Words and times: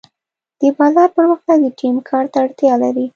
د 0.59 0.61
بازار 0.77 1.09
پرمختګ 1.17 1.57
د 1.61 1.67
ټیم 1.79 1.95
کار 2.09 2.25
ته 2.31 2.37
اړتیا 2.43 2.73
لري. 2.83 3.05